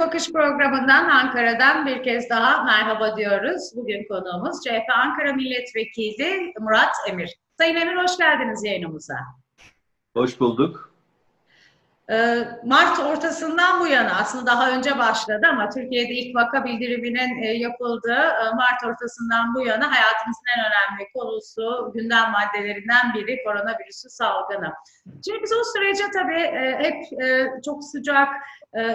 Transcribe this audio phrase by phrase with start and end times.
[0.00, 3.72] Bakış programından Ankara'dan bir kez daha merhaba diyoruz.
[3.76, 7.38] Bugün konuğumuz CHP Ankara Milletvekili Murat Emir.
[7.58, 9.14] Sayın Emir hoş geldiniz yayınımıza.
[10.16, 10.92] Hoş bulduk.
[12.10, 17.46] Ee, Mart ortasından bu yana aslında daha önce başladı ama Türkiye'de ilk vaka bildiriminin e,
[17.46, 24.72] yapıldığı e, Mart ortasından bu yana hayatımızın en önemli konusu, gündem maddelerinden biri koronavirüsü salgını.
[25.04, 27.04] Şimdi biz o sürece tabii e, hep
[27.64, 28.28] çok sıcak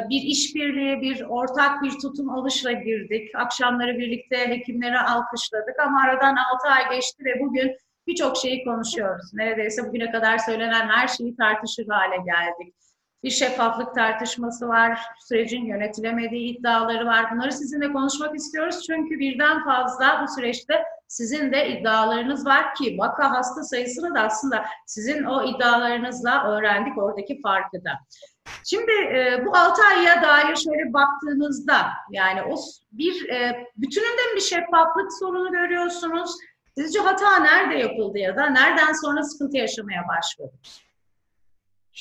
[0.09, 3.35] bir işbirliği, bir ortak bir tutum alışla girdik.
[3.35, 9.33] Akşamları birlikte hekimleri alkışladık ama aradan 6 ay geçti ve bugün birçok şeyi konuşuyoruz.
[9.33, 12.73] Neredeyse bugüne kadar söylenen her şeyi tartışır hale geldik
[13.23, 17.31] bir şeffaflık tartışması var, sürecin yönetilemediği iddiaları var.
[17.31, 23.31] Bunları sizinle konuşmak istiyoruz çünkü birden fazla bu süreçte sizin de iddialarınız var ki vaka
[23.31, 27.91] hasta sayısını da aslında sizin o iddialarınızla öğrendik oradaki farkı da.
[28.65, 32.55] Şimdi e, bu 6 aya dair şöyle baktığınızda yani o
[32.91, 36.31] bir e, bütününde bir şeffaflık sorunu görüyorsunuz?
[36.77, 40.82] Sizce hata nerede yapıldı ya da nereden sonra sıkıntı yaşamaya başladınız?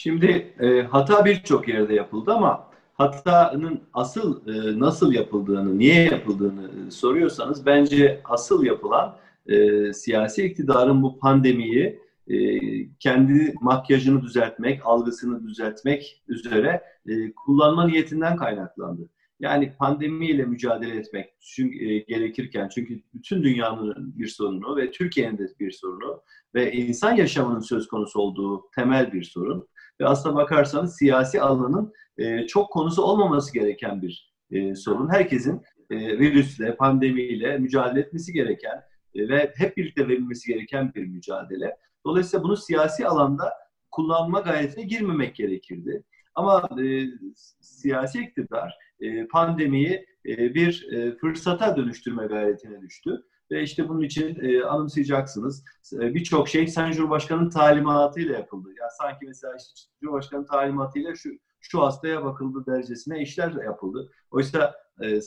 [0.03, 6.91] Şimdi e, hata birçok yerde yapıldı ama hatanın asıl e, nasıl yapıldığını, niye yapıldığını e,
[6.91, 12.59] soruyorsanız bence asıl yapılan e, siyasi iktidarın bu pandemiyi e,
[12.99, 19.09] kendi makyajını düzeltmek, algısını düzeltmek üzere e, kullanma niyetinden kaynaklandı.
[19.41, 25.49] Yani pandemiyle mücadele etmek çünkü, e, gerekirken çünkü bütün dünyanın bir sorunu ve Türkiye'nin de
[25.61, 26.23] bir sorunu
[26.55, 29.69] ve insan yaşamının söz konusu olduğu temel bir sorun
[30.01, 35.13] ve aslına bakarsanız siyasi alanın e, çok konusu olmaması gereken bir e, sorun.
[35.13, 38.83] Herkesin e, virüsle, pandemiyle mücadele etmesi gereken
[39.15, 41.77] e, ve hep birlikte verilmesi gereken bir mücadele.
[42.07, 43.53] Dolayısıyla bunu siyasi alanda
[43.91, 46.05] kullanma gayretine girmemek gerekirdi.
[46.35, 47.05] Ama e,
[47.61, 53.23] siyasi iktidar e, pandemiyi e, bir e, fırsata dönüştürme gayretine düştü.
[53.53, 55.65] Ve işte bunun için e, anımsayacaksınız.
[55.93, 58.69] E, Birçok şey Sayın Cumhurbaşkanı'nın talimatıyla yapıldı.
[58.81, 61.31] Ya sanki mesela işte Cumhurbaşkanı talimatıyla şu
[61.61, 64.11] şu hastaya bakıldı derecesine işler de yapıldı.
[64.31, 65.21] Oysa e,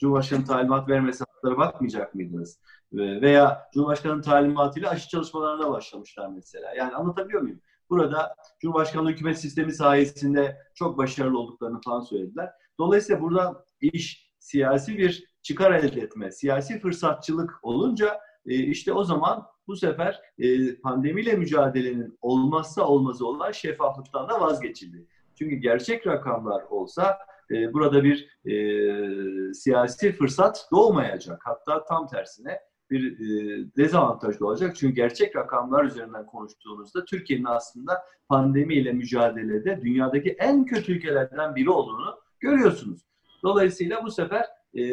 [0.00, 2.60] Cumhurbaşkanı talimat vermesi hastalara bakmayacak mıydınız?
[2.92, 6.74] E, veya Cumhurbaşkanı talimatıyla aşı çalışmalarına başlamışlar mesela.
[6.74, 7.60] Yani anlatabiliyor muyum?
[7.90, 12.50] Burada Cumhurbaşkanlığı hükümet sistemi sayesinde çok başarılı olduklarını falan söylediler.
[12.78, 19.46] Dolayısıyla burada iş siyasi bir çıkar elde etme, siyasi fırsatçılık olunca e, işte o zaman
[19.66, 25.06] bu sefer e, pandemiyle mücadelenin olmazsa olmazı olan şeffaflıktan da vazgeçildi.
[25.34, 27.18] Çünkü gerçek rakamlar olsa
[27.50, 31.40] e, burada bir e, siyasi fırsat doğmayacak.
[31.44, 32.58] Hatta tam tersine
[32.90, 34.76] bir e, dezavantajlı olacak.
[34.76, 42.18] Çünkü gerçek rakamlar üzerinden konuştuğunuzda Türkiye'nin aslında pandemiyle mücadelede dünyadaki en kötü ülkelerden biri olduğunu
[42.40, 43.00] görüyorsunuz.
[43.42, 44.84] Dolayısıyla bu sefer e,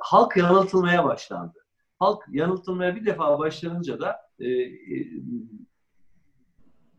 [0.00, 1.58] halk yanıltılmaya başlandı.
[1.98, 5.06] Halk yanıltılmaya bir defa başlanınca da e, e,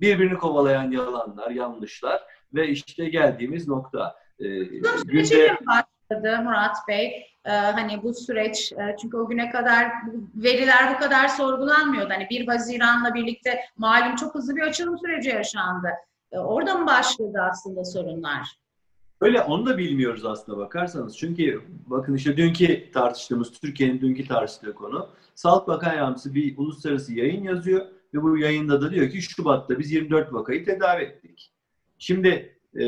[0.02, 2.22] birbirini kovalayan yalanlar, yanlışlar
[2.54, 4.16] ve işte geldiğimiz nokta.
[4.40, 4.48] E,
[5.06, 5.58] günde...
[5.68, 7.30] başladı Murat Bey.
[7.46, 9.92] Ee, hani bu süreç e, çünkü o güne kadar
[10.36, 12.10] veriler bu kadar sorgulanmıyordu.
[12.10, 15.88] Hani 1 Haziran'la birlikte malum çok hızlı bir açılım süreci yaşandı.
[16.32, 18.48] E, orada mı başladı aslında sorunlar?
[19.22, 21.18] Öyle onu da bilmiyoruz aslında bakarsanız.
[21.18, 27.44] Çünkü bakın işte dünkü tartıştığımız, Türkiye'nin dünkü tartıştığı konu Sağlık Bakan Yardımcısı bir uluslararası yayın
[27.44, 31.52] yazıyor ve bu yayında da diyor ki Şubat'ta biz 24 vakayı tedavi ettik.
[31.98, 32.84] Şimdi e,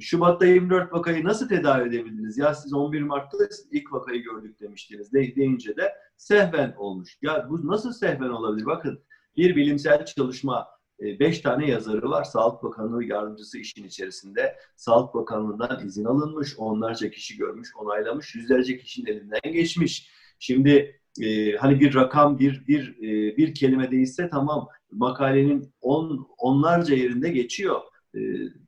[0.00, 2.38] Şubat'ta 24 vakayı nasıl tedavi edebildiniz?
[2.38, 3.38] Ya siz 11 Mart'ta
[3.70, 7.18] ilk vakayı gördük demiştiniz de, deyince de sehven olmuş.
[7.22, 8.66] Ya bu nasıl sehven olabilir?
[8.66, 9.00] Bakın
[9.36, 10.66] bir bilimsel çalışma
[11.00, 12.24] e, beş tane yazarı var.
[12.24, 14.56] Sağlık Bakanlığı yardımcısı işin içerisinde.
[14.76, 20.10] Sağlık Bakanlığı'ndan izin alınmış, onlarca kişi görmüş, onaylamış, yüzlerce kişinin elinden geçmiş.
[20.38, 24.68] Şimdi e, hani bir rakam, bir bir e, bir kelime değilse tamam.
[24.90, 27.80] Makalenin on, onlarca yerinde geçiyor.
[28.14, 28.20] E,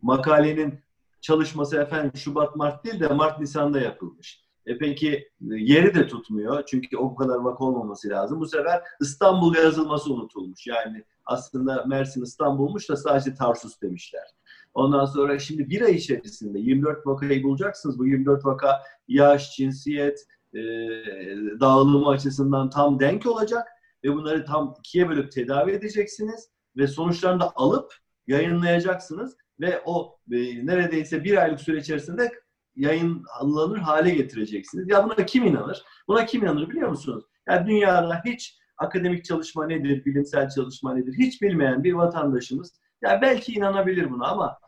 [0.03, 0.81] makalenin
[1.21, 4.47] çalışması efendim Şubat Mart değil de Mart Nisan'da yapılmış.
[4.67, 6.65] E peki e, yeri de tutmuyor.
[6.67, 8.41] Çünkü o kadar vaka olmaması lazım.
[8.41, 10.67] Bu sefer İstanbul yazılması unutulmuş.
[10.67, 14.35] Yani aslında Mersin İstanbul'muş da sadece Tarsus demişler.
[14.75, 17.99] Ondan sonra şimdi bir ay içerisinde 24 vakayı bulacaksınız.
[17.99, 20.61] Bu 24 vaka yaş, cinsiyet, e,
[21.61, 23.69] dağılımı açısından tam denk olacak
[24.05, 27.95] ve bunları tam ikiye bölüp tedavi edeceksiniz ve sonuçlarını da alıp
[28.27, 32.33] yayınlayacaksınız ve o e, neredeyse bir aylık süre içerisinde
[32.77, 34.89] yayınlanır hale getireceksiniz.
[34.89, 35.85] Ya buna kim inanır?
[36.09, 37.25] Buna kim inanır biliyor musunuz?
[37.49, 43.53] Yani dünyada hiç akademik çalışma nedir, bilimsel çalışma nedir hiç bilmeyen bir vatandaşımız ya belki
[43.53, 44.59] inanabilir buna ama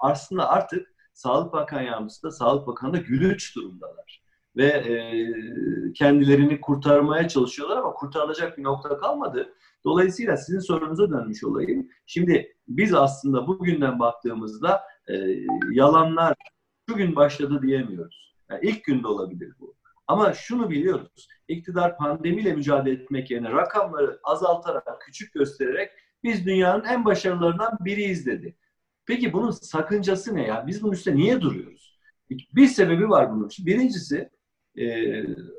[0.00, 4.22] aslında artık Sağlık Bakan Yardımcısı da Sağlık Bakanı da gülüç durumdalar.
[4.56, 4.92] Ve e,
[5.92, 9.54] kendilerini kurtarmaya çalışıyorlar ama kurtarılacak bir nokta kalmadı.
[9.84, 11.88] Dolayısıyla sizin sorunuza dönmüş olayım.
[12.06, 15.14] Şimdi biz aslında bugünden baktığımızda e,
[15.70, 16.34] yalanlar
[16.88, 18.34] şu gün başladı diyemiyoruz.
[18.50, 19.74] Yani ilk günde olabilir bu.
[20.10, 21.28] Ama şunu biliyoruz.
[21.48, 25.90] İktidar pandemiyle mücadele etmek yerine rakamları azaltarak, küçük göstererek
[26.24, 28.56] biz dünyanın en başarılarından biriyiz dedi.
[29.06, 30.66] Peki bunun sakıncası ne ya?
[30.66, 31.98] Biz bunun üstüne niye duruyoruz?
[32.30, 33.66] Bir sebebi var bunun için.
[33.66, 34.30] Birincisi
[34.78, 34.84] e,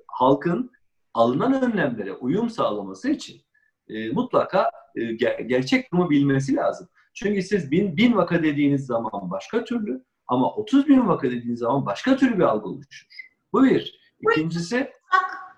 [0.07, 0.71] halkın
[1.13, 3.42] alınan önlemlere uyum sağlaması için
[3.88, 6.89] e, mutlaka e, ger- gerçek durumu bilmesi lazım.
[7.13, 11.86] Çünkü siz bin, bin vaka dediğiniz zaman başka türlü ama 30 bin vaka dediğiniz zaman
[11.86, 13.07] başka türlü bir algı oluşur.
[13.54, 14.00] Bu bir.
[14.21, 14.91] İkincisi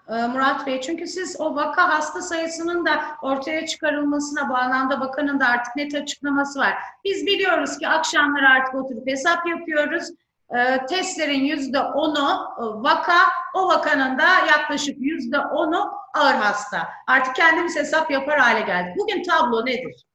[0.10, 5.48] e, Murat Bey çünkü siz o vaka hasta sayısının da ortaya çıkarılmasına bağlamda bakanın da
[5.48, 6.74] artık net açıklaması var.
[7.06, 10.10] Biz biliyoruz ki akşamları artık oturup hesap yapıyoruz.
[10.50, 12.48] E, testlerin yüzde onu
[12.84, 13.18] vaka,
[13.54, 16.90] o vakanın da yaklaşık yüzde onu ağır hasta.
[17.08, 18.96] Artık kendimiz hesap yapar hale geldik.
[18.98, 20.06] Bugün tablo nedir?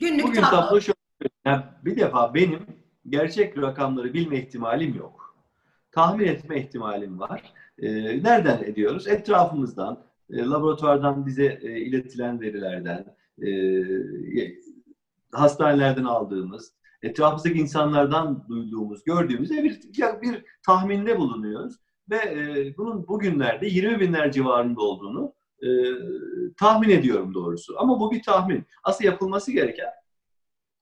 [0.00, 0.60] Günlük Bugün tablo.
[0.60, 0.96] tablo şöyle.
[1.44, 2.66] Yani bir defa benim
[3.08, 5.25] gerçek rakamları bilme ihtimalim yok.
[5.96, 7.42] Tahmin etme ihtimalim var.
[7.78, 7.88] E,
[8.22, 9.06] nereden ediyoruz?
[9.08, 13.16] Etrafımızdan, e, laboratuvardan bize e, iletilen verilerden,
[13.46, 13.50] e,
[15.32, 16.72] hastanelerden aldığımız,
[17.02, 19.80] etrafımızdaki insanlardan duyduğumuz, gördüğümüz bir,
[20.22, 21.74] bir tahminde bulunuyoruz.
[22.10, 25.32] Ve e, bunun bugünlerde 20 binler civarında olduğunu
[25.62, 25.68] e,
[26.56, 27.74] tahmin ediyorum doğrusu.
[27.78, 28.64] Ama bu bir tahmin.
[28.84, 29.90] Asıl yapılması gereken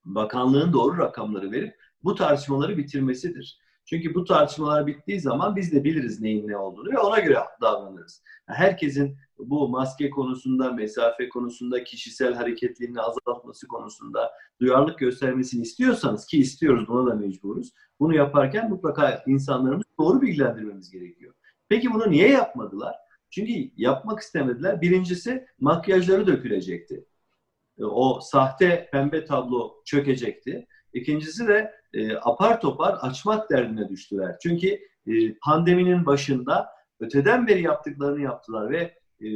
[0.04, 1.74] bakanlığın doğru rakamları verip
[2.04, 3.63] bu tartışmaları bitirmesidir.
[3.84, 8.22] Çünkü bu tartışmalar bittiği zaman biz de biliriz neyin ne olduğunu ve ona göre davranırız.
[8.46, 16.88] Herkesin bu maske konusunda, mesafe konusunda, kişisel hareketliliğini azaltması konusunda duyarlılık göstermesini istiyorsanız ki istiyoruz
[16.88, 17.72] buna da mecburuz.
[18.00, 21.34] Bunu yaparken mutlaka insanlarımızı doğru bilgilendirmemiz gerekiyor.
[21.68, 22.94] Peki bunu niye yapmadılar?
[23.30, 24.80] Çünkü yapmak istemediler.
[24.80, 27.04] Birincisi makyajları dökülecekti.
[27.80, 30.66] O sahte pembe tablo çökecekti.
[30.94, 34.36] İkincisi de e, apar topar açmak derdine düştüler.
[34.42, 34.68] Çünkü
[35.06, 36.68] e, pandeminin başında
[37.00, 39.28] öteden beri yaptıklarını yaptılar ve e,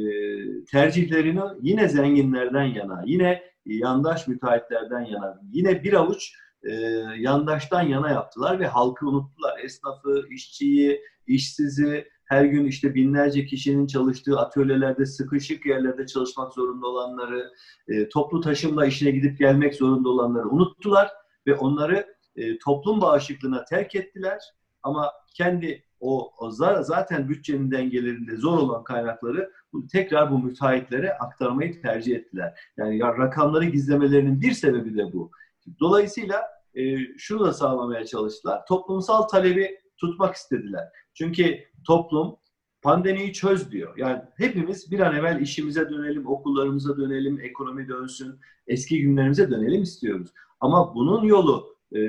[0.71, 6.33] tercihlerini yine zenginlerden yana, yine yandaş müteahhitlerden yana, yine bir avuç
[6.63, 6.71] e,
[7.17, 9.59] yandaştan yana yaptılar ve halkı unuttular.
[9.63, 17.51] Esnafı, işçiyi, işsizi, her gün işte binlerce kişinin çalıştığı atölyelerde, sıkışık yerlerde çalışmak zorunda olanları,
[17.87, 21.09] e, toplu taşımla işine gidip gelmek zorunda olanları unuttular
[21.49, 24.39] ve onları e, toplum bağışıklığına terk ettiler.
[24.83, 26.51] Ama kendi o, o
[26.81, 29.51] zaten bütçenin dengelerinde zor olan kaynakları
[29.91, 32.59] tekrar bu müteahhitlere aktarmayı tercih ettiler.
[32.77, 35.31] Yani ya rakamları gizlemelerinin bir sebebi de bu.
[35.79, 36.43] Dolayısıyla
[36.75, 38.65] e, şunu da sağlamaya çalıştılar.
[38.65, 40.89] Toplumsal talebi tutmak istediler.
[41.13, 42.35] Çünkü toplum
[42.81, 43.97] pandemiyi çöz diyor.
[43.97, 50.29] Yani hepimiz bir an evvel işimize dönelim, okullarımıza dönelim, ekonomi dönsün, eski günlerimize dönelim istiyoruz.
[50.59, 51.99] Ama bunun yolu e,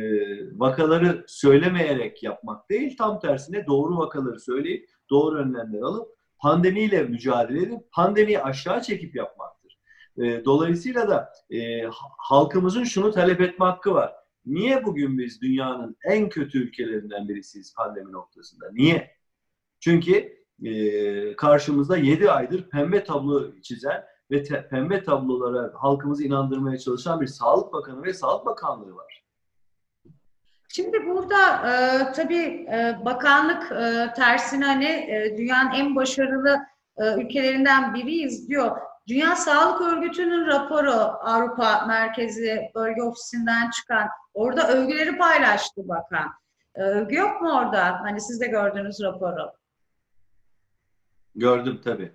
[0.59, 6.09] vakaları söylemeyerek yapmak değil, tam tersine doğru vakaları söyleyip doğru önlemler alıp
[6.39, 9.79] pandemiyle mücadele edip pandemiyi aşağı çekip yapmaktır.
[10.19, 11.83] E, dolayısıyla da e,
[12.19, 14.13] halkımızın şunu talep etme hakkı var.
[14.47, 18.71] Niye bugün biz dünyanın en kötü ülkelerinden birisiyiz pandemi noktasında?
[18.73, 19.11] Niye?
[19.81, 27.21] Çünkü e, karşımızda 7 aydır pembe tablo çizen ve te, pembe tablolara halkımızı inandırmaya çalışan
[27.21, 29.25] bir Sağlık Bakanı ve Sağlık Bakanlığı var.
[30.69, 36.59] Şimdi burada e, tabii e, bakanlık e, tersine hani e, dünyanın en başarılı
[36.97, 38.77] e, ülkelerinden biriyiz diyor.
[39.09, 46.29] Dünya Sağlık Örgütü'nün raporu Avrupa Merkezi Bölge Ofisi'nden çıkan orada övgüleri paylaştı bakan.
[46.75, 48.01] E, övgü yok mu orada?
[48.01, 49.53] Hani siz de gördünüz raporu.
[51.35, 52.13] Gördüm tabii.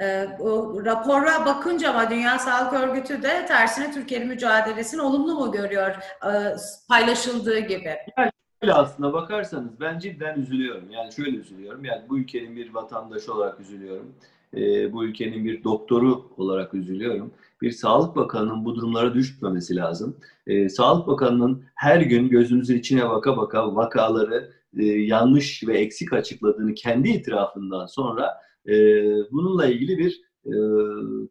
[0.00, 5.90] E, o rapora bakınca ama Dünya Sağlık Örgütü de tersine Türkiye'nin mücadelesini olumlu mu görüyor
[6.24, 6.56] e,
[6.88, 7.96] paylaşıldığı gibi?
[8.18, 8.30] Yani
[8.62, 10.90] şöyle aslında bakarsanız ben cidden üzülüyorum.
[10.90, 11.84] Yani şöyle üzülüyorum.
[11.84, 14.14] Yani bu ülkenin bir vatandaşı olarak üzülüyorum.
[14.56, 17.30] E, bu ülkenin bir doktoru olarak üzülüyorum.
[17.62, 20.16] Bir Sağlık Bakanı'nın bu durumlara düşmemesi lazım.
[20.46, 26.74] E, Sağlık Bakanı'nın her gün gözümüzün içine baka baka vakaları e, yanlış ve eksik açıkladığını
[26.74, 28.74] kendi itirafından sonra e,
[29.32, 30.52] bununla ilgili bir e,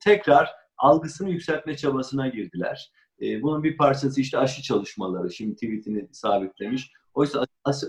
[0.03, 2.91] tekrar algısını yükseltme çabasına girdiler.
[3.21, 5.31] E, bunun bir parçası işte aşı çalışmaları.
[5.31, 6.91] Şimdi tweetini sabitlemiş.
[7.13, 7.45] Oysa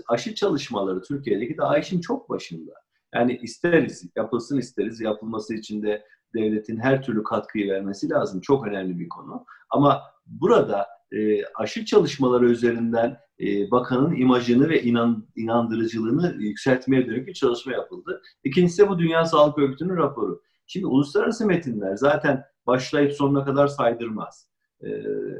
[0.07, 2.71] aşı, çalışmaları Türkiye'deki daha işin çok başında.
[3.15, 5.01] Yani isteriz, yapılsın isteriz.
[5.01, 8.41] Yapılması için de devletin her türlü katkıyı vermesi lazım.
[8.41, 9.45] Çok önemli bir konu.
[9.69, 17.33] Ama burada e, aşı çalışmaları üzerinden e, bakanın imajını ve inan, inandırıcılığını yükseltmeye dönük bir
[17.33, 18.21] çalışma yapıldı.
[18.43, 20.41] İkincisi bu Dünya Sağlık Örgütü'nün raporu.
[20.67, 24.47] Şimdi uluslararası metinler zaten başlayıp sonuna kadar saydırmaz.
[24.81, 24.87] E,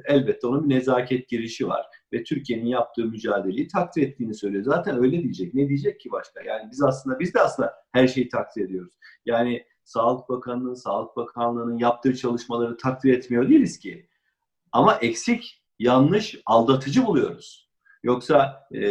[0.06, 4.64] elbette onun bir nezaket girişi var ve Türkiye'nin yaptığı mücadeleyi takdir ettiğini söylüyor.
[4.64, 5.54] Zaten öyle diyecek.
[5.54, 6.42] Ne diyecek ki başka?
[6.42, 8.94] Yani biz aslında biz de aslında her şeyi takdir ediyoruz.
[9.26, 14.10] Yani Sağlık Bakanlığı'nın, Sağlık Bakanlığı'nın yaptığı çalışmaları takdir etmiyor değiliz ki.
[14.72, 17.70] Ama eksik, yanlış, aldatıcı buluyoruz.
[18.04, 18.82] Yoksa e,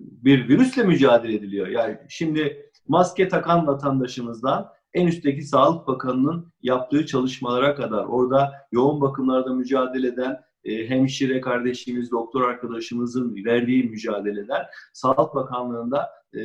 [0.00, 1.66] bir virüsle mücadele ediliyor.
[1.66, 9.54] Yani şimdi maske takan vatandaşımızdan en üstteki Sağlık Bakanı'nın yaptığı çalışmalara kadar orada yoğun bakımlarda
[9.54, 16.40] mücadele eden e, hemşire kardeşimiz, doktor arkadaşımızın verdiği mücadeleler Sağlık Bakanlığı'nda e,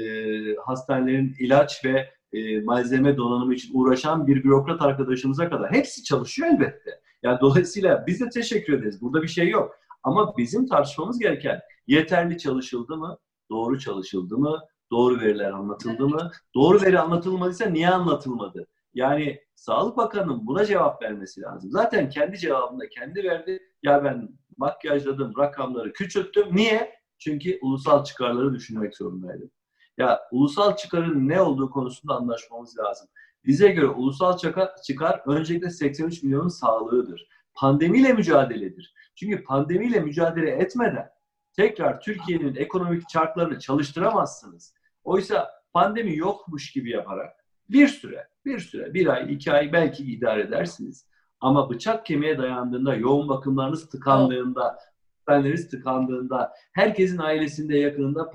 [0.56, 7.02] hastanelerin ilaç ve e, malzeme donanımı için uğraşan bir bürokrat arkadaşımıza kadar hepsi çalışıyor elbette.
[7.24, 9.02] Yani dolayısıyla biz de teşekkür ederiz.
[9.02, 9.76] Burada bir şey yok.
[10.04, 13.18] Ama bizim tartışmamız gereken yeterli çalışıldı mı?
[13.50, 14.60] Doğru çalışıldı mı?
[14.92, 16.32] Doğru veriler anlatıldı mı?
[16.56, 18.68] Doğru veri anlatılmadıysa niye anlatılmadı?
[18.94, 21.72] Yani Sağlık Bakanı'nın buna cevap vermesi lazım.
[21.72, 23.60] Zaten kendi cevabında kendi verdi.
[23.84, 26.56] Ya ben makyajladım, rakamları küçülttüm.
[26.56, 26.96] Niye?
[27.20, 29.52] Çünkü ulusal çıkarları düşünmek zorundaydım.
[29.98, 33.08] Ya ulusal çıkarın ne olduğu konusunda anlaşmamız lazım.
[33.46, 34.38] Bize göre ulusal
[34.84, 37.28] çıkar öncelikle 83 milyonun sağlığıdır.
[37.54, 38.94] Pandemiyle mücadeledir.
[39.16, 41.10] Çünkü pandemiyle mücadele etmeden
[41.54, 44.74] tekrar Türkiye'nin ekonomik çarklarını çalıştıramazsınız.
[45.04, 50.42] Oysa pandemi yokmuş gibi yaparak bir süre, bir süre, bir ay, iki ay belki idare
[50.42, 51.06] edersiniz.
[51.40, 54.78] Ama bıçak kemiğe dayandığında, yoğun bakımlarınız tıkandığında,
[55.26, 58.32] hastaneleriniz tıkandığında, herkesin ailesinde yakınında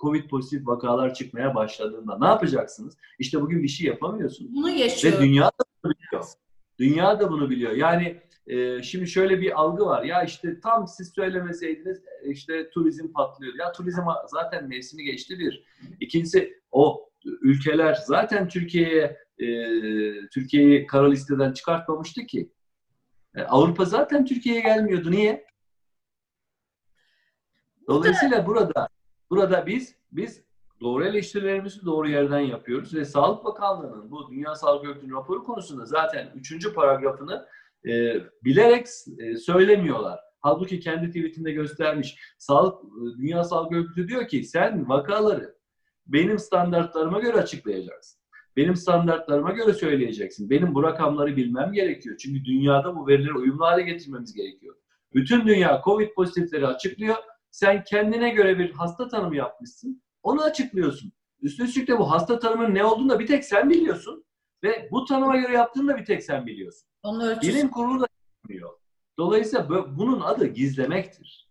[0.00, 2.96] Covid pozitif vakalar çıkmaya başladığında ne yapacaksınız?
[3.18, 4.54] İşte bugün bir şey yapamıyorsunuz.
[4.54, 5.18] Bunu yaşıyor.
[5.18, 6.24] Ve dünya da bunu biliyor.
[6.78, 7.72] Dünya da bunu biliyor.
[7.72, 10.04] Yani e, şimdi şöyle bir algı var.
[10.04, 13.54] Ya işte tam siz söylemeseydiniz işte turizm patlıyor.
[13.54, 15.64] Ya turizm zaten mevsimi geçti bir.
[16.00, 19.46] İkincisi o ülkeler zaten Türkiye'ye e,
[20.28, 22.52] Türkiye'yi kara listeden çıkartmamıştı ki.
[23.36, 25.10] E, Avrupa zaten Türkiye'ye gelmiyordu.
[25.10, 25.49] Niye?
[27.90, 28.88] Dolayısıyla burada
[29.30, 30.44] burada biz biz
[30.80, 36.32] doğru eleştirilerimizi doğru yerden yapıyoruz ve Sağlık Bakanlığı'nın bu Dünya Sağlık Örgütü'nün raporu konusunda zaten
[36.34, 37.46] üçüncü paragrafını
[37.88, 38.86] e, bilerek
[39.18, 40.20] e, söylemiyorlar.
[40.40, 42.18] Halbuki kendi tweetinde göstermiş.
[42.38, 45.54] Sağlık e, Dünya Sağlık Örgütü diyor ki sen vakaları
[46.06, 48.20] benim standartlarıma göre açıklayacaksın.
[48.56, 50.50] Benim standartlarıma göre söyleyeceksin.
[50.50, 52.16] Benim bu rakamları bilmem gerekiyor.
[52.16, 54.74] Çünkü dünyada bu verileri uyumlu hale getirmemiz gerekiyor.
[55.14, 57.16] Bütün dünya COVID pozitifleri açıklıyor.
[57.50, 60.02] Sen kendine göre bir hasta tanımı yapmışsın.
[60.22, 61.12] Onu açıklıyorsun.
[61.42, 64.24] Üstelik de bu hasta tanımının ne olduğunu da bir tek sen biliyorsun.
[64.62, 66.88] Ve bu tanıma göre yaptığını da bir tek sen biliyorsun.
[67.02, 68.06] Onu Bilim kurulu da
[68.48, 68.70] bilmiyor.
[69.18, 71.48] Dolayısıyla bunun adı gizlemektir.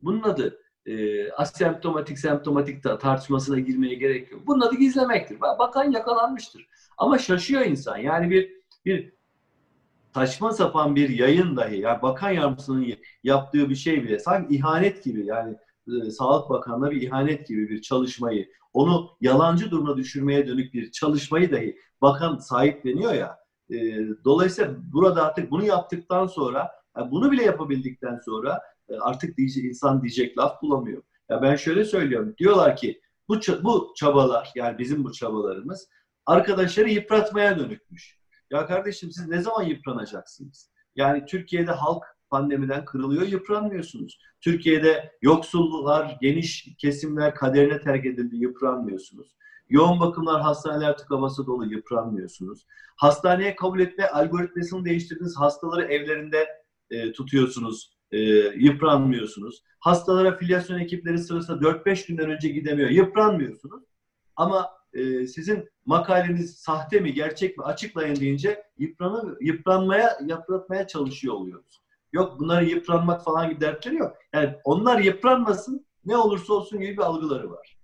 [0.00, 4.46] Bunun adı e, asemptomatik, semptomatik tartışmasına girmeye gerek yok.
[4.46, 5.40] Bunun adı gizlemektir.
[5.40, 6.66] Bakan yakalanmıştır.
[6.98, 7.96] Ama şaşıyor insan.
[7.96, 8.52] Yani bir
[8.84, 9.12] bir
[10.14, 15.26] saçma sapan bir yayın dahi, yani bakan yardımcısının yaptığı bir şey bile sanki ihanet gibi
[15.26, 15.56] yani
[15.88, 21.52] e, Sağlık Bakanlığı bir ihanet gibi bir çalışmayı, onu yalancı duruma düşürmeye dönük bir çalışmayı
[21.52, 23.38] dahi bakan sahipleniyor ya.
[23.70, 23.76] E,
[24.24, 30.02] dolayısıyla burada artık bunu yaptıktan sonra, yani bunu bile yapabildikten sonra e, artık diyecek, insan
[30.02, 31.02] diyecek laf bulamıyor.
[31.30, 32.34] Ya ben şöyle söylüyorum.
[32.38, 35.88] Diyorlar ki bu bu çabalar yani bizim bu çabalarımız
[36.26, 38.21] arkadaşları yıpratmaya dönükmüş.
[38.52, 40.70] Ya kardeşim siz ne zaman yıpranacaksınız?
[40.96, 44.18] Yani Türkiye'de halk pandemiden kırılıyor, yıpranmıyorsunuz.
[44.40, 49.36] Türkiye'de yoksullar, geniş kesimler kaderine terk edildi, yıpranmıyorsunuz.
[49.68, 52.66] Yoğun bakımlar, hastaneler tıkaması dolu, yıpranmıyorsunuz.
[52.96, 56.48] Hastaneye kabul etme algoritmasını değiştirdiniz, hastaları evlerinde
[56.90, 58.18] e, tutuyorsunuz, e,
[58.56, 59.62] yıpranmıyorsunuz.
[59.80, 63.84] Hastalara filyasyon ekipleri sırasında 4-5 günden önce gidemiyor, yıpranmıyorsunuz.
[64.36, 71.82] Ama e, sizin makaleniz sahte mi, gerçek mi açıklayın deyince yıpranı, yıpranmaya, yıpratmaya çalışıyor oluyoruz.
[72.12, 74.16] Yok bunları yıpranmak falan gibi dertleri yok.
[74.32, 77.78] Yani onlar yıpranmasın ne olursa olsun gibi bir algıları var.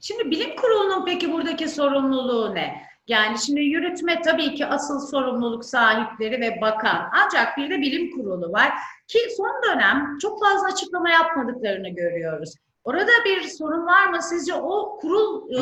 [0.00, 2.82] Şimdi bilim kurulunun peki buradaki sorumluluğu ne?
[3.08, 7.10] Yani şimdi yürütme tabii ki asıl sorumluluk sahipleri ve bakan.
[7.12, 8.72] Ancak bir de bilim kurulu var
[9.08, 12.54] ki son dönem çok fazla açıklama yapmadıklarını görüyoruz.
[12.84, 14.22] Orada bir sorun var mı?
[14.22, 15.60] Sizce o kurul e,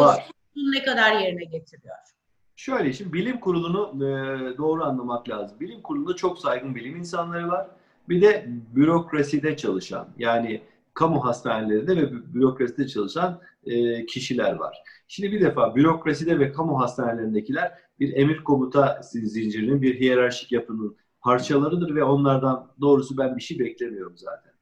[0.57, 0.73] var.
[0.73, 1.97] ne kadar yerine getiriyor?
[2.57, 5.61] Şöyle şimdi bilim kurulunu e, doğru anlamak lazım.
[5.61, 7.69] Bilim kurulunda çok saygın bilim insanları var.
[8.09, 8.47] Bir de
[8.77, 10.63] bürokraside çalışan yani
[10.95, 14.77] kamu hastanelerinde ve bürokraside çalışan e, kişiler var.
[15.09, 21.95] Şimdi bir defa bürokraside ve kamu hastanelerindekiler bir emir komuta zincirinin bir hiyerarşik yapının parçalarıdır
[21.95, 24.53] ve onlardan doğrusu ben bir şey beklemiyorum zaten.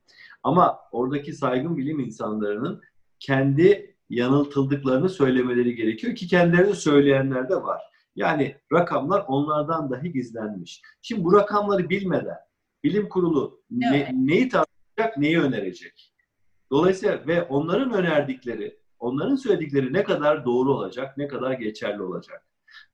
[0.42, 2.82] Ama oradaki saygın bilim insanlarının
[3.20, 7.82] kendi yanıltıldıklarını söylemeleri gerekiyor ki kendilerini söyleyenler de var.
[8.16, 10.82] Yani rakamlar onlardan dahi gizlenmiş.
[11.02, 12.38] Şimdi bu rakamları bilmeden
[12.84, 16.14] bilim kurulu ne, neyi tartışacak, neyi önerecek?
[16.70, 22.46] Dolayısıyla ve onların önerdikleri, onların söyledikleri ne kadar doğru olacak, ne kadar geçerli olacak?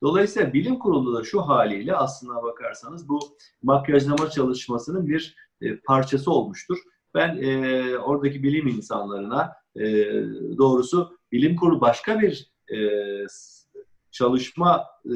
[0.03, 3.21] Dolayısıyla bilim kurulu da şu haliyle aslına bakarsanız bu
[3.63, 6.79] makyajlama çalışmasının bir e, parçası olmuştur.
[7.15, 9.85] Ben e, oradaki bilim insanlarına e,
[10.59, 12.79] doğrusu bilim kurulu başka bir e,
[14.11, 15.15] çalışma e,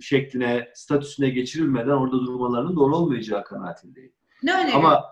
[0.00, 4.12] şekline, statüsüne geçirilmeden orada durmalarının doğru olmayacağı kanaatindeyim.
[4.42, 4.84] Ne öneriyorsunuz?
[4.84, 5.04] Ama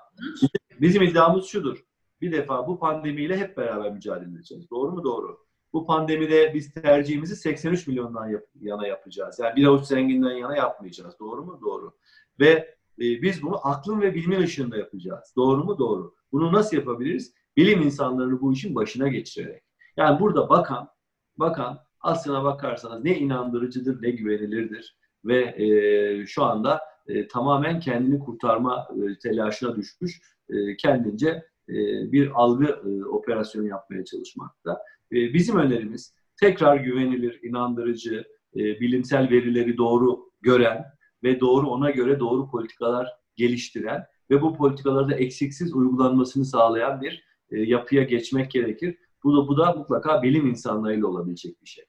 [0.81, 1.85] bizim iddiamız şudur.
[2.21, 4.71] Bir defa bu pandemiyle hep beraber mücadele edeceğiz.
[4.71, 5.05] Doğru mu?
[5.05, 5.39] Doğru.
[5.73, 9.39] Bu pandemide biz tercihimizi 83 milyondan yap- yana yapacağız.
[9.39, 11.15] Yani bir avuç zenginden yana yapmayacağız.
[11.21, 11.59] Doğru mu?
[11.63, 11.93] Doğru.
[12.41, 12.51] Ve
[12.99, 15.33] e, biz bunu aklın ve bilimin ışığında yapacağız.
[15.37, 15.79] Doğru mu?
[15.79, 16.15] Doğru.
[16.33, 17.35] Bunu nasıl yapabiliriz?
[17.57, 19.63] Bilim insanlarını bu işin başına geçirerek.
[19.97, 20.89] Yani burada bakan,
[21.37, 28.89] bakan aslına bakarsanız ne inandırıcıdır ne güvenilirdir ve e, şu anda e, tamamen kendini kurtarma
[28.91, 31.29] e, telaşına düşmüş e, kendince
[31.69, 31.75] e,
[32.13, 34.83] bir algı e, operasyonu yapmaya çalışmakta.
[35.13, 38.25] E, bizim önerimiz tekrar güvenilir, inandırıcı,
[38.57, 40.85] e, bilimsel verileri doğru gören
[41.23, 47.61] ve doğru ona göre doğru politikalar geliştiren ve bu politikalarda eksiksiz uygulanmasını sağlayan bir e,
[47.61, 48.99] yapıya geçmek gerekir.
[49.25, 51.85] Bu da, bu da mutlaka bilim insanlarıyla olabilecek bir şey.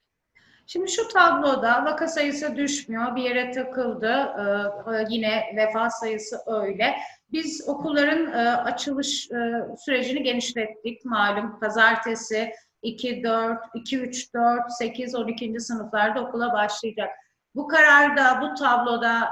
[0.66, 4.12] Şimdi şu tabloda vaka sayısı düşmüyor, bir yere takıldı.
[4.12, 6.96] Ee, yine vefat sayısı öyle.
[7.32, 9.36] Biz okulların e, açılış e,
[9.78, 11.04] sürecini genişlettik.
[11.04, 15.60] Malum pazartesi 2, 4, 2, 3, 4, 8, 12.
[15.60, 17.10] sınıflarda okula başlayacak.
[17.54, 19.24] Bu kararda, bu tabloda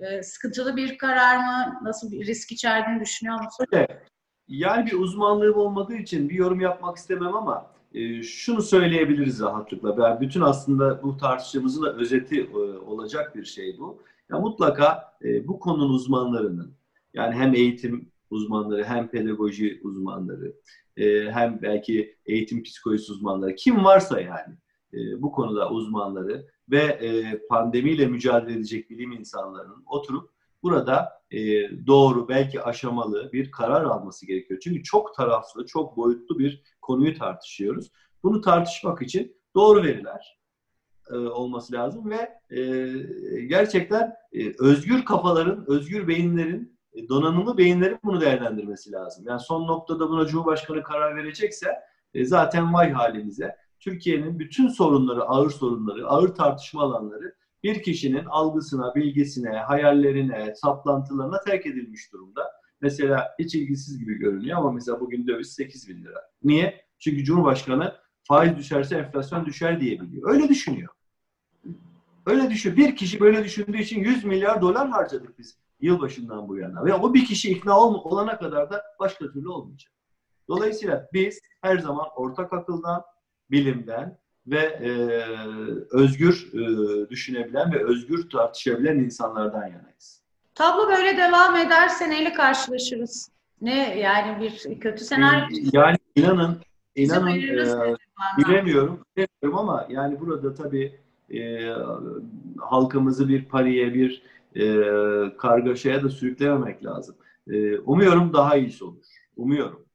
[0.00, 1.78] e, e, sıkıntılı bir karar mı?
[1.82, 3.66] Nasıl bir risk içerdiğini düşünüyor musun?
[3.72, 4.11] Evet.
[4.52, 9.98] Yani bir uzmanlığım olmadığı için bir yorum yapmak istemem ama e, şunu söyleyebiliriz rahatlıkla.
[9.98, 14.02] Ben bütün aslında bu tartışmamızın da özeti e, olacak bir şey bu.
[14.30, 16.72] Ya mutlaka e, bu konunun uzmanlarının
[17.14, 20.54] yani hem eğitim uzmanları hem pedagoji uzmanları
[20.96, 24.54] e, hem belki eğitim psikolojisi uzmanları kim varsa yani
[24.94, 30.30] e, bu konuda uzmanları ve e, pandemiyle mücadele edecek bilim insanlarının oturup
[30.62, 31.38] burada e,
[31.86, 34.60] doğru belki aşamalı bir karar alması gerekiyor.
[34.64, 37.90] Çünkü çok taraflı, çok boyutlu bir konuyu tartışıyoruz.
[38.22, 40.38] Bunu tartışmak için doğru veriler
[41.10, 42.60] e, olması lazım ve e,
[43.40, 49.24] gerçekten e, özgür kafaların, özgür beyinlerin, e, donanımlı beyinlerin bunu değerlendirmesi lazım.
[49.28, 51.66] Yani son noktada buna Cumhurbaşkanı karar verecekse
[52.14, 53.56] e, zaten vay halimize.
[53.80, 61.66] Türkiye'nin bütün sorunları, ağır sorunları, ağır tartışma alanları bir kişinin algısına, bilgisine, hayallerine, saplantılarına terk
[61.66, 62.52] edilmiş durumda.
[62.80, 66.20] Mesela hiç ilgisiz gibi görünüyor ama mesela bugün döviz 8 bin lira.
[66.42, 66.84] Niye?
[66.98, 70.30] Çünkü Cumhurbaşkanı faiz düşerse enflasyon düşer diye biliyor.
[70.30, 70.92] Öyle düşünüyor.
[72.26, 72.76] Öyle düşün.
[72.76, 76.84] Bir kişi böyle düşündüğü için 100 milyar dolar harcadık biz yılbaşından bu yana.
[76.84, 79.92] Ve o bir kişi ikna ol olana kadar da başka türlü olmayacak.
[80.48, 83.02] Dolayısıyla biz her zaman ortak akıldan,
[83.50, 84.90] bilimden ve e,
[85.90, 90.22] özgür e, düşünebilen ve özgür tartışabilen insanlardan yanayız.
[90.54, 93.30] Tablo böyle devam ederse neyle karşılaşırız?
[93.60, 95.46] Ne yani bir kötü senaryo?
[95.72, 96.58] Yani inanın,
[96.96, 97.96] inanın e,
[98.38, 101.00] bilemiyorum, bilemiyorum ama yani burada tabii
[101.34, 101.70] e,
[102.58, 104.22] halkımızı bir paniğe, bir
[104.56, 107.16] e, kargaşaya da sürüklememek lazım.
[107.50, 109.04] E, umuyorum daha iyisi olur.
[109.36, 109.86] Umuyorum.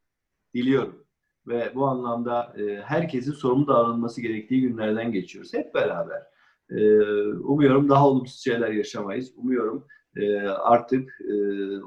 [0.53, 1.06] Diliyorum.
[1.47, 5.53] Ve bu anlamda e, herkesin sorumlu davranılması gerektiği günlerden geçiyoruz.
[5.53, 6.23] Hep beraber.
[6.69, 9.33] E, umuyorum daha olumsuz şeyler yaşamayız.
[9.37, 11.33] Umuyorum e, artık e,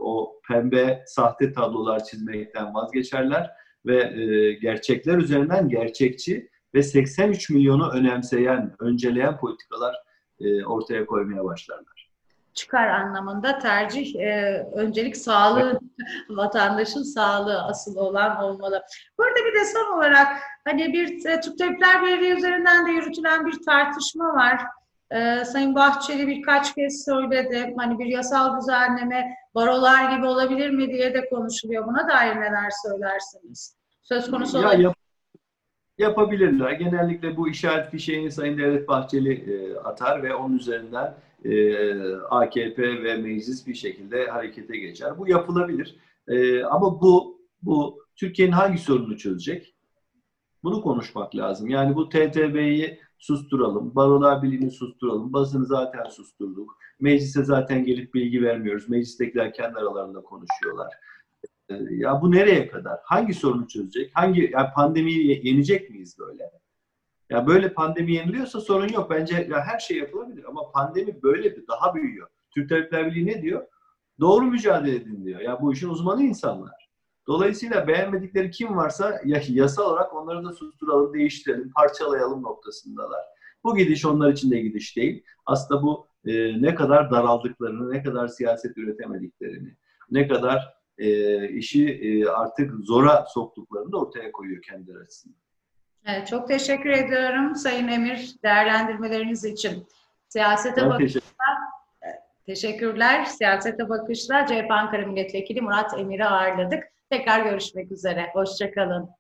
[0.01, 3.51] o pembe sahte tablolar çizmekten vazgeçerler
[3.87, 9.97] ve e, gerçekler üzerinden gerçekçi ve 83 milyonu önemseyen, önceleyen politikalar
[10.41, 12.00] e, ortaya koymaya başlarlar.
[12.55, 15.81] Çıkar anlamında tercih, e, öncelik sağlığı,
[16.29, 18.83] vatandaşın sağlığı asıl olan olmalı.
[19.19, 20.29] Burada bir de son olarak
[20.65, 24.61] hani bir e, Türk Tabipler Birliği üzerinden de yürütülen bir tartışma var.
[25.11, 27.75] E, Sayın Bahçeli birkaç kez söyledi.
[27.79, 31.87] Hani bir yasal düzenleme barolar gibi olabilir mi diye de konuşuluyor.
[31.87, 33.77] Buna dair neler söylersiniz?
[34.03, 34.85] Söz konusu ya, olabilir.
[34.85, 34.97] Yap,
[35.99, 36.73] yapabilirler.
[36.73, 41.15] Genellikle bu işaret fişeğini Sayın Devlet Bahçeli e, atar ve onun üzerinden
[42.31, 45.19] AKP ve meclis bir şekilde harekete geçer.
[45.19, 45.97] Bu yapılabilir.
[46.29, 49.75] E, ama bu bu Türkiye'nin hangi sorununu çözecek?
[50.63, 51.69] Bunu konuşmak lazım.
[51.69, 58.89] Yani bu TTB'yi susturalım, barolar birliğini susturalım, basını zaten susturduk, meclise zaten gelip bilgi vermiyoruz,
[58.89, 60.95] meclistekiler kendi aralarında konuşuyorlar.
[61.91, 63.01] ya bu nereye kadar?
[63.05, 64.11] Hangi sorunu çözecek?
[64.15, 66.51] Hangi yani pandemiyi yenecek miyiz böyle?
[67.31, 69.11] Ya böyle pandemi yeniliyorsa sorun yok.
[69.11, 72.29] Bence ya her şey yapılabilir ama pandemi böyle bir daha büyüyor.
[72.55, 73.67] Türk Tabipler Birliği ne diyor?
[74.21, 75.41] Doğru mücadele edin diyor.
[75.41, 76.91] Ya bu işin uzmanı insanlar.
[77.27, 83.21] Dolayısıyla beğenmedikleri kim varsa ya, yasa olarak onları da susturalım, değiştirelim, parçalayalım noktasındalar.
[83.65, 85.25] Bu gidiş onlar için de gidiş değil.
[85.47, 89.77] Aslında bu e, ne kadar daraldıklarını, ne kadar siyaset üretemediklerini,
[90.11, 95.50] ne kadar e, işi e, artık zora soktuklarını da ortaya koyuyor kendileri açısından.
[96.07, 99.87] Evet, çok teşekkür ediyorum Sayın Emir değerlendirmeleriniz için.
[100.29, 101.31] Siyasete Ben bak teşekkür
[102.47, 103.25] teşekkürler.
[103.25, 106.85] Siyasete bakışla CHP Ankara Milletvekili Murat Emir'i ağırladık.
[107.11, 108.31] Tekrar görüşmek üzere.
[108.33, 109.11] Hoşçakalın.